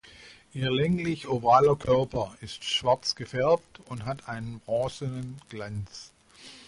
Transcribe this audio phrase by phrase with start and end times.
[0.55, 6.09] Ihr länglich-ovaler Körper ist schwarz gefärbt und hat einen bronzenen Glanz.